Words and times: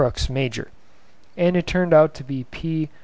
crux 0.01 0.31
major, 0.31 0.71
and 1.37 1.55
it 1.55 1.67
turned 1.67 1.93
out 1.93 2.15
to 2.15 2.23
be 2.23 2.43
P. 2.45 2.89